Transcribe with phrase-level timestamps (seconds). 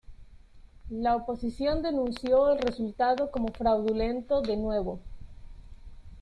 [0.89, 4.99] La oposición denunció el resultado como fraudulento de nuevo.